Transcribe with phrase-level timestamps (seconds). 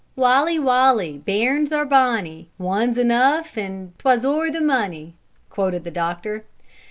[0.17, 1.19] "Waly waly!
[1.23, 5.13] bairns are bonny: One's enough and twa's ower mony,"
[5.51, 6.43] quoted the doctor.